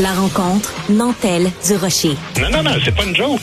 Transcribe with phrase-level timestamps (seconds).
[0.00, 2.16] La rencontre Nantel du Rocher.
[2.40, 3.40] Non, non, non, c'est pas une joke.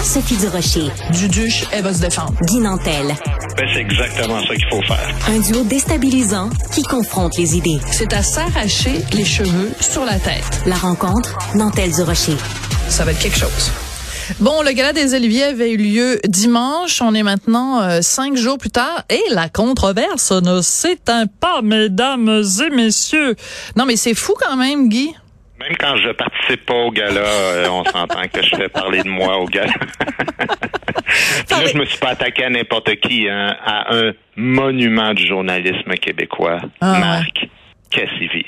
[0.00, 0.92] Sophie du Rocher.
[1.10, 2.34] Duduche, elle va se défendre.
[2.42, 3.16] Guy Nantel.
[3.56, 5.12] Ben, c'est exactement ça qu'il faut faire.
[5.28, 7.80] Un duo déstabilisant qui confronte les idées.
[7.90, 10.44] C'est à s'arracher les cheveux sur la tête.
[10.66, 12.36] La rencontre Nantel du Rocher.
[12.88, 13.72] Ça va être quelque chose.
[14.38, 17.02] Bon, le gala des Oliviers avait eu lieu dimanche.
[17.02, 22.44] On est maintenant euh, cinq jours plus tard et la controverse ne s'éteint pas, mesdames
[22.60, 23.34] et messieurs?
[23.74, 25.12] Non, mais c'est fou quand même, Guy.
[25.58, 29.08] Même quand je participe pas au gala, euh, on s'entend que je fais parler de
[29.08, 29.72] moi au gala.
[31.50, 35.94] Là, je me suis pas attaqué à n'importe qui, hein, à un monument du journalisme
[35.94, 37.48] québécois, Ah, Marc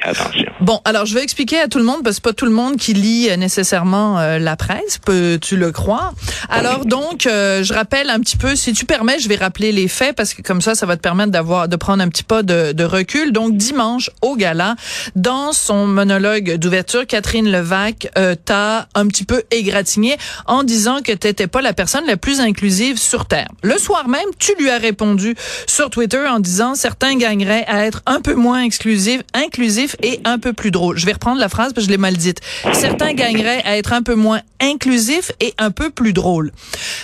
[0.02, 0.52] Attention.
[0.60, 2.52] Bon, alors je vais expliquer à tout le monde parce que c'est pas tout le
[2.52, 6.12] monde qui lit euh, nécessairement euh, la presse, peux-tu le croire?
[6.48, 9.88] Alors donc, euh, je rappelle un petit peu, si tu permets, je vais rappeler les
[9.88, 12.42] faits parce que comme ça, ça va te permettre d'avoir de prendre un petit pas
[12.42, 13.32] de, de recul.
[13.32, 14.76] Donc dimanche au gala,
[15.16, 21.12] dans son monologue d'ouverture, Catherine Levac euh, t'a un petit peu égratigné en disant que
[21.12, 23.48] t'étais pas la personne la plus inclusive sur terre.
[23.62, 25.34] Le soir même, tu lui as répondu
[25.66, 30.38] sur Twitter en disant certains gagneraient à être un peu moins exclusifs inclusif et un
[30.38, 30.98] peu plus drôle.
[30.98, 32.40] Je vais reprendre la phrase parce que je l'ai mal dite.
[32.72, 36.52] Certains gagneraient à être un peu moins inclusif et un peu plus drôle.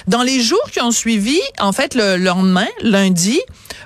[0.07, 3.41] Dans les jours qui ont suivi, en fait, le lendemain, lundi,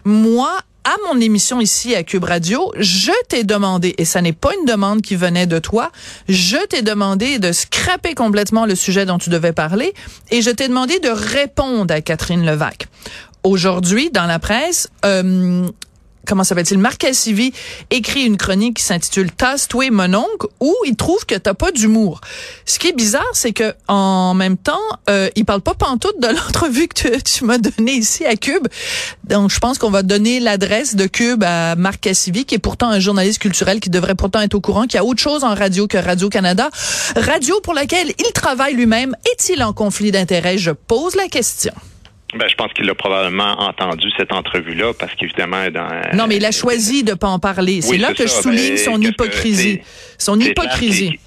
[0.05, 4.51] moi, à mon émission ici à Cube Radio, je t'ai demandé, et ça n'est pas
[4.59, 5.91] une demande qui venait de toi,
[6.29, 9.95] je t'ai demandé de scraper complètement le sujet dont tu devais parler
[10.31, 12.89] et je t'ai demandé de répondre à Catherine Levac.
[13.43, 15.67] Aujourd'hui, dans la presse, euh,
[16.27, 17.53] comment s'appelle-t-il, Marc Cassivi
[17.91, 22.21] écrit une chronique qui s'intitule Tasse-toi mon oncle où il trouve que t'as pas d'humour.
[22.67, 26.27] Ce qui est bizarre, c'est que en même temps, euh, il parle pas pantoute de
[26.37, 28.69] l'entrevue que tu, tu m'as donnée ici à Cube.
[29.25, 32.89] Donc, je pense qu'on va donner l'adresse de Cube à Marc Cassivi, qui est pourtant
[32.89, 35.55] un journaliste culturel qui devrait pourtant être au courant qu'il y a autre chose en
[35.55, 36.71] radio que Radio-Canada.
[37.17, 39.15] Radio pour laquelle il travaille lui-même.
[39.33, 40.59] Est-il en conflit d'intérêts?
[40.59, 41.73] Je pose la question.
[42.35, 45.89] Ben, je pense qu'il a probablement entendu cette entrevue-là parce qu'évidemment, dans.
[46.17, 47.81] Non, mais il a choisi de pas en parler.
[47.81, 49.81] C'est Oui, là que je souligne Ben, son hypocrisie.
[50.19, 51.19] Son hypocrisie.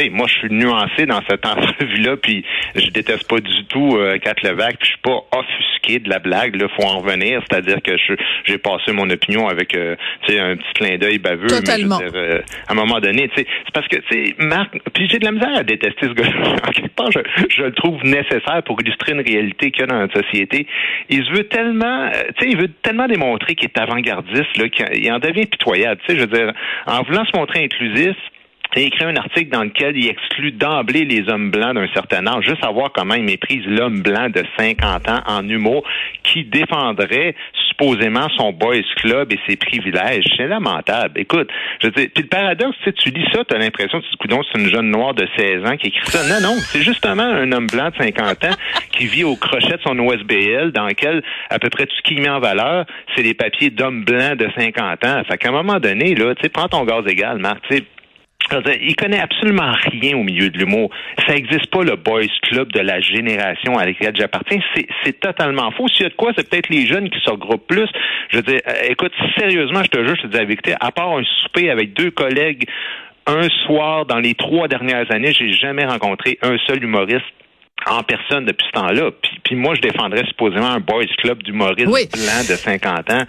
[0.00, 2.44] Sais, moi, je suis nuancé dans cette entrevue-là, puis
[2.74, 6.18] je déteste pas du tout euh, Kat Levac, puis je suis pas offusqué de la
[6.18, 6.56] blague.
[6.60, 8.14] Là, faut en revenir, c'est-à-dire que je-
[8.44, 11.42] j'ai passé mon opinion avec, euh, tu sais, un petit clin d'œil baveux.
[11.42, 11.98] mais je veux Totalement.
[11.98, 15.08] dire, euh, à un moment donné, tu sais, c'est parce que, tu sais, Marc, puis
[15.08, 16.56] j'ai de la misère à détester ce gars-là.
[16.68, 19.86] En quelque part, je, je le trouve nécessaire pour illustrer une réalité qu'il y a
[19.86, 20.66] dans notre société.
[21.10, 24.68] Il se veut tellement, euh, tu sais, il veut tellement démontrer qu'il est avant-gardiste, là,
[24.68, 26.00] qu'il en devient pitoyable.
[26.06, 26.52] Tu sais, je veux dire,
[26.86, 28.16] en voulant se montrer inclusif,
[28.76, 32.44] il écrit un article dans lequel il exclut d'emblée les hommes blancs d'un certain âge,
[32.44, 35.84] juste à voir comment il méprise l'homme blanc de 50 ans en humour
[36.22, 37.34] qui défendrait
[37.68, 40.24] supposément son boys club et ses privilèges.
[40.36, 41.20] C'est lamentable.
[41.20, 41.48] Écoute,
[41.82, 44.58] je dire, puis le paradoxe, tu sais, tu lis ça, tu as l'impression que c'est
[44.58, 46.22] une jeune noire de 16 ans qui écrit ça.
[46.28, 48.56] Non, non, c'est justement un homme blanc de 50 ans
[48.92, 52.20] qui vit au crochet de son OSBL dans lequel à peu près tout ce qu'il
[52.20, 55.22] met en valeur, c'est les papiers d'homme blanc de 50 ans.
[55.28, 57.84] Fait qu'à un moment donné, là, tu sais, prends ton gaz égal, Marc, tu sais,
[58.52, 60.90] je veux il connaît absolument rien au milieu de l'humour.
[61.26, 64.58] Ça n'existe pas le boys club de la génération à laquelle j'appartiens.
[64.74, 65.88] C'est, totalement faux.
[65.88, 67.88] S'il y a de quoi, c'est peut-être les jeunes qui se regroupent plus.
[68.30, 70.90] Je veux dire, euh, écoute, sérieusement, je te jure, je te dis la vérité, à
[70.90, 72.66] part un souper avec deux collègues
[73.26, 77.24] un soir dans les trois dernières années, j'ai jamais rencontré un seul humoriste
[77.90, 79.10] en personne depuis ce temps-là.
[79.22, 82.08] Puis, puis moi, je défendrais supposément un boys club d'humoristes Oui.
[82.12, 83.24] blancs de 50 ans.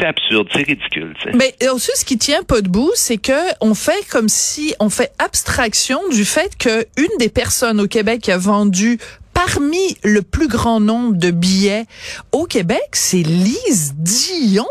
[0.00, 1.14] C'est, absurde, c'est ridicule.
[1.22, 1.36] tu sais.
[1.36, 5.12] Mais aussi, ce qui tient pas debout, c'est que on fait comme si on fait
[5.18, 8.98] abstraction du fait que une des personnes au Québec qui a vendu
[9.34, 11.84] parmi le plus grand nombre de billets
[12.32, 14.66] au Québec, c'est Lise Dion.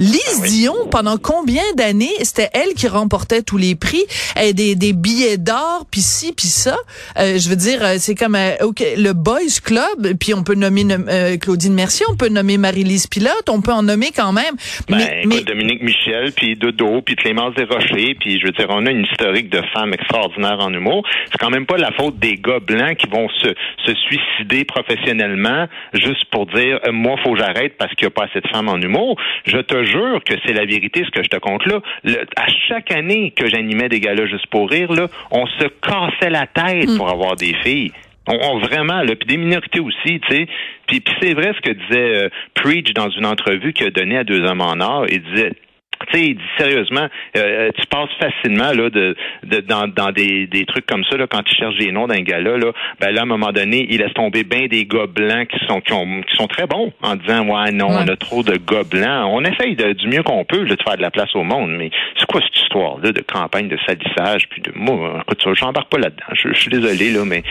[0.00, 0.48] Lise Ah oui.
[0.50, 4.04] Dion, pendant combien d'années, c'était elle qui remportait tous les prix,
[4.40, 6.76] et des, des billets d'or, puis ci, puis ça.
[7.18, 10.54] Euh, je veux dire, euh, c'est comme euh, ok, le Boys Club, puis on peut
[10.54, 14.54] nommer euh, Claudine Mercier, on peut nommer Marie-Lise Pilote, on peut en nommer quand même.
[14.88, 18.66] Ben, mais, écoute, mais- Dominique Michel, puis Dodo, puis Clémence Desrochers, puis je veux dire,
[18.70, 21.04] on a une historique de femmes extraordinaires en humour.
[21.32, 23.48] C'est quand même pas la faute des gars blancs qui vont se,
[23.84, 28.14] se suicider professionnellement juste pour dire, euh, moi, faut que j'arrête parce qu'il n'y a
[28.14, 29.16] pas assez de femmes en humour.
[29.46, 31.80] Je te jure que c'est la vérité, ce que je te compte là.
[32.36, 36.46] À chaque année que j'animais des galas juste pour rire, là, on se cassait la
[36.46, 37.92] tête pour avoir des filles.
[38.30, 40.46] On, vraiment, là, puis des minorités aussi, tu sais.
[40.86, 44.18] Puis, puis c'est vrai ce que disait euh, Preach dans une entrevue qu'il a donnée
[44.18, 45.06] à Deux Hommes en Or.
[45.08, 45.52] Il disait,
[46.06, 50.86] tu sais, sérieusement, euh, tu passes facilement là de, de dans, dans des, des trucs
[50.86, 53.26] comme ça là quand tu cherches des noms d'un gars-là là, ben là à un
[53.26, 56.46] moment donné, il laisse tomber bien des gars blancs qui sont qui, ont, qui sont
[56.46, 59.28] très bons en disant ouais non, on a trop de gars blancs.
[59.30, 61.70] On essaye de, du mieux qu'on peut là, de faire de la place au monde,
[61.70, 65.90] mais c'est quoi cette histoire là de campagne de salissage puis de moi, écoute, j'embarque
[65.90, 66.24] pas là-dedans.
[66.32, 67.42] Je, suis désolé là, mais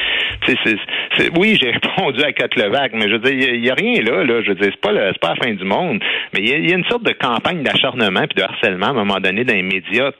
[0.45, 3.73] tu sais, oui j'ai répondu à Cat Levac, mais je veux dire, il y, a
[3.73, 4.41] rien là là.
[4.41, 5.99] Je veux dire, c'est pas c'est pas la fin du monde,
[6.33, 9.19] mais il y, y, a une sorte de campagne d'acharnement de harcèlement à un moment
[9.19, 10.11] donné dans les médias.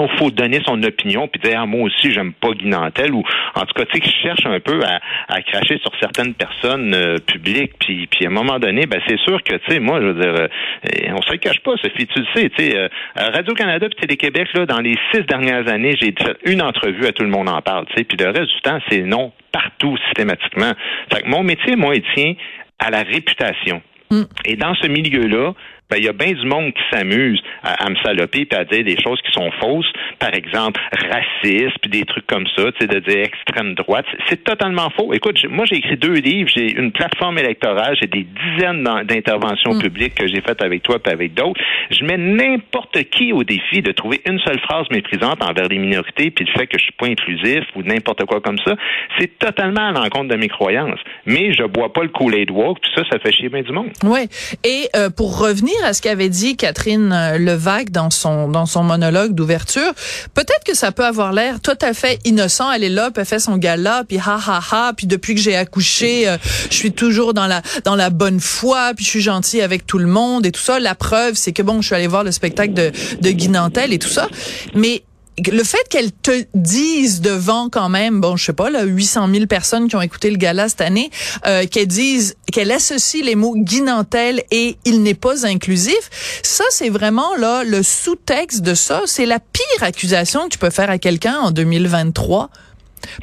[0.00, 3.22] Il faut donner son opinion puis dire ah, moi aussi j'aime pas Guinantel ou
[3.54, 6.92] en tout cas tu sais qui cherche un peu à, à, cracher sur certaines personnes
[6.94, 7.74] euh, publiques.
[7.78, 10.20] Puis puis à un moment donné ben c'est sûr que tu sais moi je veux
[10.20, 13.54] dire euh, on se le cache pas Sophie tu le sais tu sais euh, Radio
[13.54, 17.12] Canada puis Télé Québec là dans les six dernières années j'ai fait une entrevue à
[17.12, 19.96] tout le monde en parle tu sais puis le reste du temps c'est non partout
[20.08, 20.72] systématiquement.
[21.12, 22.34] Fait que mon métier moi il tient
[22.80, 23.80] à la réputation.
[24.10, 24.22] Mm.
[24.44, 25.52] et dans ce milieu là
[25.94, 28.82] ben, il y a bien du monde qui s'amuse à, me saloper puis à dire
[28.82, 32.86] des choses qui sont fausses, par exemple racistes puis des trucs comme ça, tu sais,
[32.88, 34.04] de dire extrême droite.
[34.28, 35.12] C'est totalement faux.
[35.12, 39.82] Écoute, moi j'ai écrit deux livres, j'ai une plateforme électorale, j'ai des dizaines d'interventions mm.
[39.82, 41.60] publiques que j'ai faites avec toi puis avec d'autres.
[41.90, 46.32] Je mets n'importe qui au défi de trouver une seule phrase méprisante envers les minorités
[46.32, 48.74] puis le fait que je suis pas inclusif ou n'importe quoi comme ça.
[49.20, 51.00] C'est totalement à l'encontre de mes croyances.
[51.24, 53.90] Mais je bois pas le Kool-Aid Walk puis ça, ça fait chier bien du monde.
[54.02, 54.26] Oui.
[54.64, 58.82] Et euh, pour revenir à ce qu'avait dit Catherine euh, Levac dans son dans son
[58.82, 59.92] monologue d'ouverture,
[60.34, 62.70] peut-être que ça peut avoir l'air tout à fait innocent.
[62.72, 65.40] Elle est là, puis elle fait son gala, puis ha ha ha, puis depuis que
[65.40, 66.36] j'ai accouché, euh,
[66.70, 69.98] je suis toujours dans la dans la bonne foi, puis je suis gentille avec tout
[69.98, 70.80] le monde et tout ça.
[70.80, 72.90] La preuve, c'est que bon, je suis allée voir le spectacle de
[73.20, 74.28] de Guy Nantel et tout ça,
[74.74, 75.02] mais
[75.38, 79.46] le fait qu'elle te dise devant quand même, bon, je sais pas, là, 800 000
[79.46, 81.10] personnes qui ont écouté le gala cette année,
[81.46, 86.10] euh, qu'elle dise, qu'elle associe les mots guinantel et il n'est pas inclusif,
[86.42, 89.02] ça, c'est vraiment là le sous-texte de ça.
[89.06, 92.50] C'est la pire accusation que tu peux faire à quelqu'un en 2023.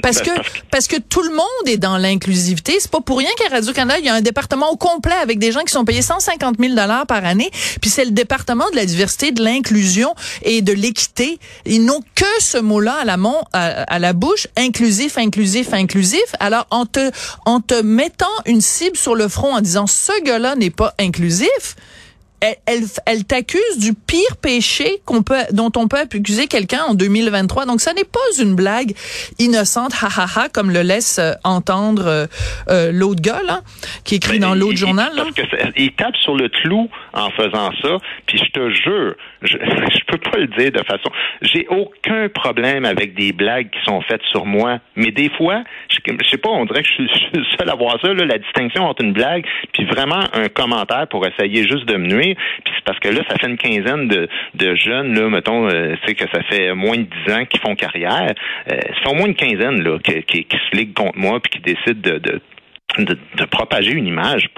[0.02, 0.30] Parce que
[0.70, 2.78] parce que tout le monde est dans l'inclusivité.
[2.80, 5.40] C'est pas pour rien qu'à Radio Canada il y a un département au complet avec
[5.40, 7.52] des gens qui sont payés 150 000 dollars par année.
[7.82, 10.14] Puis c'est le département de la diversité, de l'inclusion
[10.44, 11.40] et de l'équité.
[11.66, 13.18] Ils n'ont que ce mot-là à la
[13.54, 16.24] à, la bouche, inclusif, inclusif, inclusif.
[16.40, 17.12] Alors en te
[17.46, 21.76] en te mettant une cible sur le front en disant ce gars-là n'est pas inclusif
[22.42, 27.66] elle, elle, t'accuse du pire péché qu'on peut, dont on peut accuser quelqu'un en 2023.
[27.66, 28.94] Donc, ça n'est pas une blague
[29.38, 32.26] innocente, ha ha ha, comme le laisse euh, entendre euh,
[32.70, 33.62] euh, l'autre gars, là,
[34.04, 35.12] qui écrit dans l'autre journal.
[35.16, 35.26] Là.
[35.78, 40.18] il tape sur le clou en faisant ça, puis je te jure, je, je peux
[40.18, 41.10] pas le dire de façon...
[41.42, 45.98] J'ai aucun problème avec des blagues qui sont faites sur moi, mais des fois, je,
[46.30, 48.84] sais pas, on dirait que je suis le seul à voir ça, là, la distinction
[48.84, 52.84] entre une blague puis vraiment un commentaire pour essayer juste de me nuire puis c'est
[52.86, 56.16] parce que là, ça fait une quinzaine de, de jeunes, là, mettons, euh, tu sais,
[56.16, 58.34] que ça fait moins de dix ans qui font carrière.
[58.72, 61.74] Euh, fait au moins une quinzaine là, qui, qui, se liguent contre moi puis qui
[61.74, 62.42] décident de, de
[62.98, 64.50] de, de, propager une image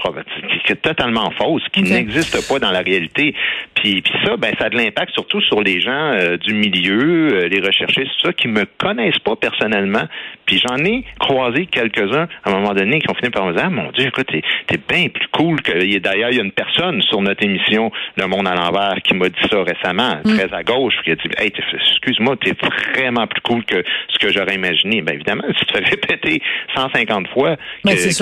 [0.66, 3.34] qui est totalement fausse, qui n'existe pas dans la réalité.
[3.76, 7.34] Puis, puis ça, ben, ça a de l'impact surtout sur les gens euh, du milieu,
[7.34, 10.08] euh, les recherchistes, tout ça, qui me connaissent pas personnellement.
[10.46, 13.64] Puis j'en ai croisé quelques-uns à un moment donné qui ont fini par me dire,
[13.66, 14.42] ah, mon Dieu, écoute, t'es,
[14.74, 15.74] es bien plus cool que.
[16.00, 19.30] D'ailleurs, il y a une personne sur notre émission Le Monde à l'envers qui m'a
[19.30, 20.38] dit ça récemment, mm.
[20.38, 22.54] très à gauche, qui a dit, hey, excuse-moi, t'es
[22.96, 25.02] vraiment plus cool que ce que j'aurais imaginé.
[25.02, 26.42] Ben évidemment, si tu fais répéter
[26.76, 27.56] 150 fois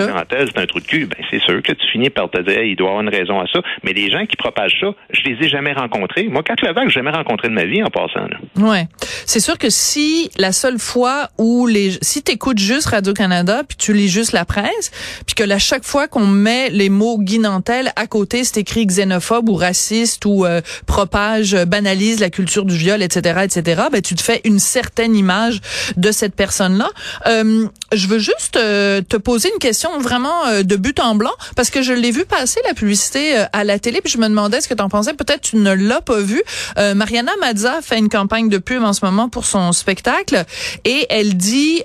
[0.07, 2.63] que c'est un trou de cul, ben, c'est sûr que tu finis par te dire,
[2.63, 3.61] il doit avoir une raison à ça.
[3.83, 6.27] Mais les gens qui propagent ça, je les ai jamais rencontrés.
[6.27, 8.27] Moi, Cat Levac, j'ai jamais rencontré de ma vie en passant.
[8.27, 8.37] Là.
[8.57, 8.87] Ouais.
[9.25, 13.93] C'est sûr que si la seule fois où les, si t'écoutes juste Radio-Canada, puis tu
[13.93, 14.91] lis juste la presse,
[15.25, 19.49] puis que à chaque fois qu'on met les mots guinantel à côté, c'est écrit xénophobe
[19.49, 24.21] ou raciste ou euh, propage, banalise la culture du viol, etc., etc., ben, tu te
[24.21, 25.59] fais une certaine image
[25.97, 26.89] de cette personne-là.
[27.27, 31.31] Euh, je veux juste euh, te poser une question vraiment euh, de but en blanc
[31.55, 34.27] parce que je l'ai vu passer la publicité euh, à la télé puis je me
[34.27, 35.13] demandais ce que tu en pensais?
[35.13, 36.41] Peut-être tu ne l'as pas vu.
[36.77, 40.45] Euh, Mariana Mazza fait une campagne de pub en ce moment pour son spectacle
[40.85, 41.83] et elle dit,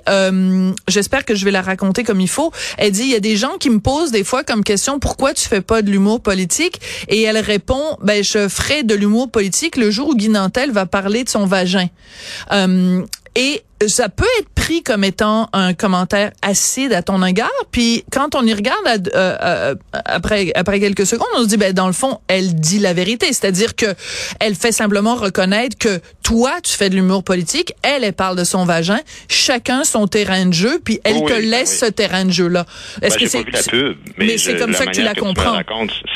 [0.87, 2.51] j'espère que je vais la raconter comme il faut.
[2.77, 5.33] Elle dit, il y a des gens qui me posent des fois comme question pourquoi
[5.33, 6.81] tu fais pas de l'humour politique?
[7.07, 10.85] Et elle répond, ben je ferai de l'humour politique le jour où Guy Nantel va
[10.85, 11.87] parler de son vagin.
[13.35, 17.49] et ça peut être pris comme étant un commentaire acide à ton égard.
[17.71, 21.73] Puis quand on y regarde euh, euh, après après quelques secondes, on se dit ben
[21.73, 23.85] dans le fond, elle dit la vérité, c'est-à-dire que
[24.39, 28.43] elle fait simplement reconnaître que toi tu fais de l'humour politique, elle elle parle de
[28.43, 32.47] son vagin, chacun son terrain de jeu, puis elle te laisse ce terrain de jeu
[32.47, 32.65] là.
[33.01, 35.13] Est-ce ben, que c'est pas vu la pub, mais, c'est comme ça que tu la
[35.13, 35.53] comprends.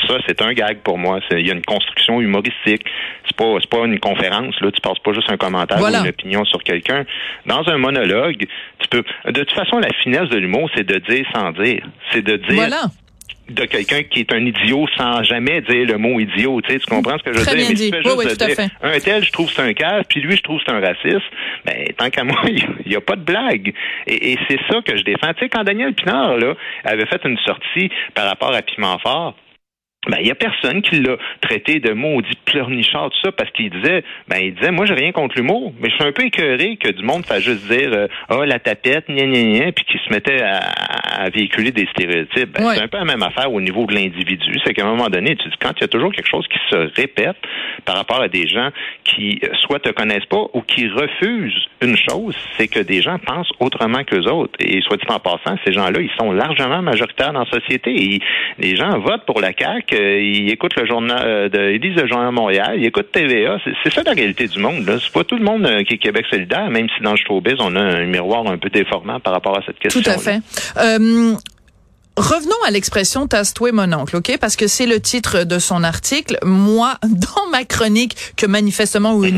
[0.08, 2.82] ça c'est un gag pour moi, il y a une construction humoristique.
[3.24, 6.08] C'est pas c'est pas une conférence là, tu passes pas juste un commentaire ou une
[6.08, 7.04] opinion sur quelqu'un.
[7.52, 8.46] Dans un monologue,
[8.78, 9.02] tu peux.
[9.26, 11.86] De toute façon, la finesse de l'humour, c'est de dire sans dire.
[12.10, 12.70] C'est de dire.
[13.50, 16.62] de quelqu'un qui est un idiot sans jamais dire le mot idiot.
[16.62, 17.54] Tu, sais, tu comprends ce que je veux dire?
[17.54, 20.22] Mais si tu fais juste de dire, un tel, je trouve c'est un cave, puis
[20.22, 21.26] lui, je trouve c'est un raciste.
[21.66, 23.74] Ben, tant qu'à moi, il n'y a, pas de blague.
[24.06, 25.34] Et, c'est ça que je défends.
[25.34, 26.54] Tu sais, quand Daniel Pinard, là,
[26.84, 29.34] avait fait une sortie par rapport à Piment Fort,
[30.08, 33.70] ben, il y a personne qui l'a traité de maudit pleurnichard, tout ça, parce qu'il
[33.70, 36.76] disait, ben, il disait, moi, j'ai rien contre l'humour, mais je suis un peu écœuré
[36.76, 39.84] que du monde fasse juste dire, euh, ah, oh, la tapette, gna, gna, gna, puis
[39.84, 42.52] qu'il se mettait à, véhiculer des stéréotypes.
[42.52, 44.58] Ben, C'est un peu la même affaire au niveau de l'individu.
[44.64, 46.58] C'est qu'à un moment donné, tu dis, quand il y a toujours quelque chose qui
[46.68, 47.36] se répète
[47.84, 48.70] par rapport à des gens
[49.04, 53.18] qui euh, soit te connaissent pas ou qui refusent une chose, c'est que des gens
[53.20, 54.54] pensent autrement que les autres.
[54.58, 57.90] Et soit dit en passant, ces gens-là, ils sont largement majoritaires dans la société.
[57.94, 58.20] Et
[58.58, 62.06] les gens votent pour la CAQ ils écoutent le journal, euh, de, ils lisent le
[62.06, 63.58] journal Montréal, ils écoutent TVA.
[63.82, 64.84] C'est ça la réalité du monde.
[65.00, 67.56] C'est pas tout le monde euh, qui est Québec solidaire, même si dans le showbiz,
[67.60, 70.00] on a un miroir un peu déformant par rapport à cette question.
[70.00, 70.40] Tout à fait.
[70.78, 71.34] Euh,
[72.18, 74.36] Revenons à l'expression tasse-toi mon oncle, OK?
[74.38, 76.38] Parce que c'est le titre de son article.
[76.44, 79.34] Moi, dans ma chronique, que manifestement où il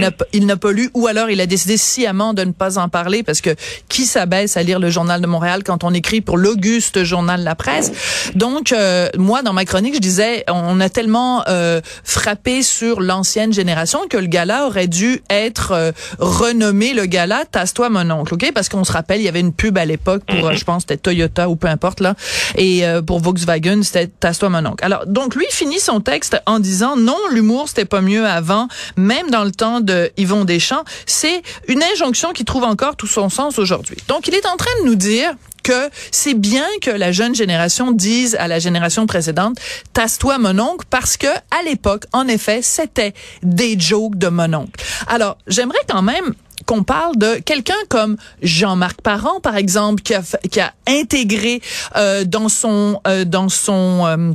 [0.47, 3.41] n'a pas lu, ou alors il a décidé sciemment de ne pas en parler, parce
[3.41, 3.55] que
[3.89, 7.55] qui s'abaisse à lire le Journal de Montréal quand on écrit pour l'auguste Journal La
[7.55, 7.93] Presse?
[8.35, 13.53] Donc, euh, moi, dans ma chronique, je disais, on a tellement euh, frappé sur l'ancienne
[13.53, 18.51] génération que le gala aurait dû être euh, renommé le gala Tasse-toi mon oncle, OK?
[18.53, 20.97] Parce qu'on se rappelle, il y avait une pub à l'époque pour, je pense, c'était
[20.97, 22.17] Toyota ou peu importe, là.
[22.57, 24.85] Et euh, pour Volkswagen, c'était tasse-toi mon oncle.
[24.85, 29.31] Alors, donc lui finit son texte en disant non, l'humour c'était pas mieux avant, même
[29.31, 30.85] dans le temps de Yvon Deschamps.
[31.07, 33.97] C'est une injonction qui trouve encore tout son sens aujourd'hui.
[34.09, 37.91] Donc, il est en train de nous dire que c'est bien que la jeune génération
[37.91, 39.57] dise à la génération précédente
[39.95, 44.85] tasse-toi mon oncle parce que à l'époque en effet c'était des jokes de mon oncle.
[45.07, 46.35] Alors j'aimerais quand même
[46.67, 51.61] qu'on parle de quelqu'un comme Jean-Marc Parent, par exemple, qui a, qui a intégré
[51.97, 54.33] euh, dans son euh, dans son euh,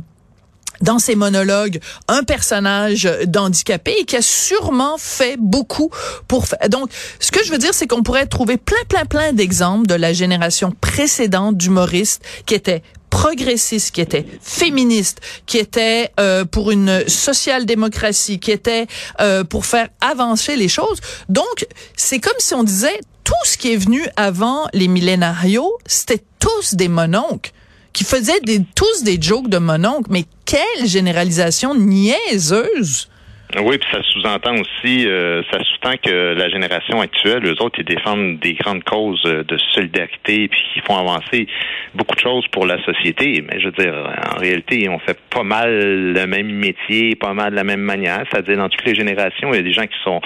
[0.80, 5.90] dans ses monologues un personnage d'handicapé et qui a sûrement fait beaucoup
[6.26, 9.86] pour donc ce que je veux dire c'est qu'on pourrait trouver plein plein plein d'exemples
[9.86, 16.70] de la génération précédente d'humoristes qui étaient progressiste, qui était féministe, qui était euh, pour
[16.70, 18.86] une social-démocratie, qui était
[19.20, 21.00] euh, pour faire avancer les choses.
[21.28, 26.22] Donc, c'est comme si on disait, tout ce qui est venu avant les millénarios, c'était
[26.38, 27.52] tous des mononcles
[27.92, 30.10] qui faisaient des, tous des jokes de mononcles.
[30.10, 33.09] Mais quelle généralisation niaiseuse!
[33.58, 37.84] Oui, puis ça sous-entend aussi, euh, ça sous-entend que la génération actuelle, eux autres, ils
[37.84, 41.48] défendent des grandes causes euh, de solidarité, puis ils font avancer
[41.94, 43.42] beaucoup de choses pour la société.
[43.42, 43.94] Mais je veux dire,
[44.34, 48.22] en réalité, on fait pas mal le même métier, pas mal de la même manière.
[48.30, 50.20] C'est-à-dire, dans toutes les générations, il y a des gens qui sont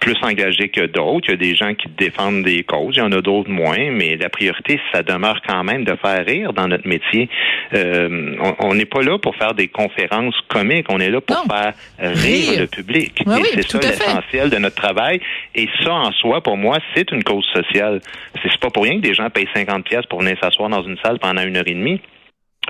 [0.00, 1.28] plus engagés que d'autres.
[1.28, 2.96] Il y a des gens qui défendent des causes.
[2.96, 3.90] Il y en a d'autres moins.
[3.92, 7.28] Mais la priorité, ça demeure quand même de faire rire dans notre métier.
[7.74, 10.86] Euh, on n'est pas là pour faire des conférences comiques.
[10.88, 13.22] On est là pour faire rire public.
[13.22, 15.20] et c'est ça l'essentiel de notre travail.
[15.54, 18.00] Et ça, en soi, pour moi, c'est une cause sociale.
[18.42, 20.96] C'est pas pour rien que des gens payent 50 pièces pour venir s'asseoir dans une
[21.04, 22.00] salle pendant une heure et demie.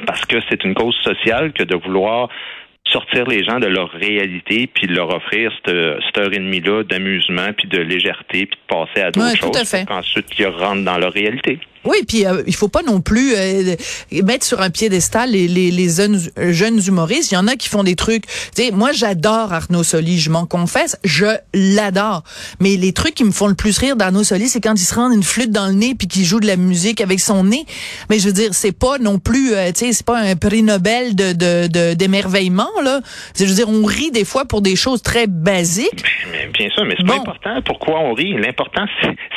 [0.07, 2.29] Parce que c'est une cause sociale que de vouloir
[2.87, 7.53] sortir les gens de leur réalité puis de leur offrir cette, heure et demie-là d'amusement
[7.57, 11.13] puis de légèreté puis de passer à d'autres choses pour qu'ensuite ils rentrent dans leur
[11.13, 11.59] réalité.
[11.85, 13.77] Oui, puis euh, il faut pas non plus euh,
[14.23, 15.89] mettre sur un piédestal les,
[16.51, 17.31] jeunes, humoristes.
[17.31, 18.25] Il y en a qui font des trucs.
[18.73, 22.25] Moi, j'adore Arnaud Soli, je m'en confesse, je l'adore.
[22.61, 24.95] Mais les trucs qui me font le plus rire d'Arnaud Soli, c'est quand il se
[24.95, 27.67] rend une flûte dans le nez puis qu'il joue de la musique avec son nez.
[28.09, 31.95] Mais je veux dire, c'est pas non plus, euh, c'est pas un prix Nobel de
[31.95, 33.01] d'émerveillement là.
[33.39, 36.05] Je veux dire, on rit des fois pour des choses très basiques.
[36.31, 38.35] Mais, bien sûr, mais c'est pas important pourquoi on rit?
[38.35, 38.85] L'important,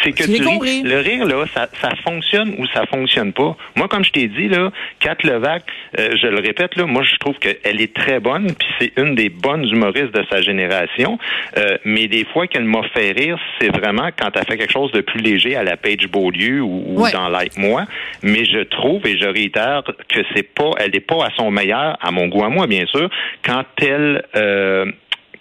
[0.04, 0.84] c'est que tu ris.
[0.84, 3.56] Le rire là, ça, ça fonctionne ou ça fonctionne pas.
[3.76, 5.64] Moi, comme je t'ai dit, là, Kat Levac,
[6.00, 9.16] euh, je le répète, là, moi, je trouve qu'elle est très bonne, puis c'est une
[9.16, 11.18] des bonnes humoristes de sa génération.
[11.58, 14.92] Euh, mais des fois qu'elle m'a fait rire, c'est vraiment quand elle fait quelque chose
[14.92, 17.86] de plus léger à la Page Beaulieu ou, dans Like Moi.
[18.24, 21.98] Mais je trouve et je réitère que c'est pas, elle n'est pas à son meilleur,
[22.02, 23.10] à mon goût à moi, bien sûr,
[23.44, 24.86] quand elle euh,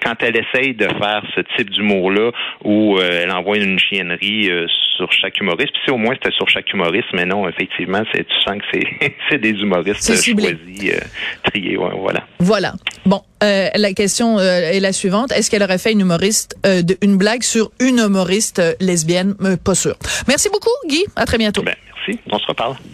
[0.07, 2.31] quand elle essaye de faire ce type d'humour-là
[2.65, 6.35] où euh, elle envoie une chiennerie euh, sur chaque humoriste, puis si au moins c'était
[6.35, 10.35] sur chaque humoriste, mais non, effectivement, c'est tu sens que c'est c'est des humoristes choisis,
[11.45, 12.25] triés, voilà.
[12.39, 12.73] Voilà.
[13.05, 16.57] Bon, la question est la suivante est-ce qu'elle aurait fait une humoriste,
[17.03, 19.35] une blague sur une humoriste lesbienne?
[19.65, 19.97] Pas sûr.
[20.29, 21.05] Merci beaucoup, Guy.
[21.17, 21.63] À très bientôt.
[21.63, 22.21] Ben, merci.
[22.31, 22.77] On se reparle.